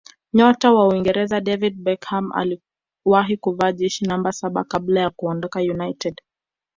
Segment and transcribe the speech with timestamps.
[0.33, 6.21] nyota wa uingereza david beckham aliwahi kuvaa jezi namba saba kabla ya kuondoka united